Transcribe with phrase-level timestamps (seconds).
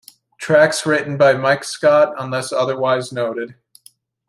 [0.39, 3.53] Tracks written by Mike Scott, unless otherwise noted.